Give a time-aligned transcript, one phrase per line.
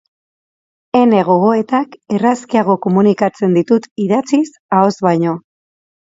[0.99, 4.47] Ene gogoetak errazkiago komunikatzen ditut idatziz
[4.79, 5.35] ahoz baino.